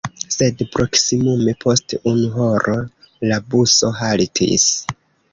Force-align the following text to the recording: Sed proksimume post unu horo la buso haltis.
Sed 0.35 0.61
proksimume 0.75 1.51
post 1.65 1.93
unu 2.11 2.29
horo 2.37 2.77
la 3.33 3.37
buso 3.51 3.91
haltis. 3.99 4.65